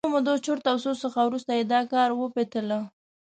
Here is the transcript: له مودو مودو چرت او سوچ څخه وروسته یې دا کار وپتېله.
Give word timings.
له 0.03 0.05
مودو 0.15 0.15
مودو 0.31 0.43
چرت 0.45 0.63
او 0.71 0.77
سوچ 0.83 0.97
څخه 1.05 1.19
وروسته 1.23 1.51
یې 1.57 1.63
دا 1.73 1.81
کار 1.93 2.09
وپتېله. 2.13 2.79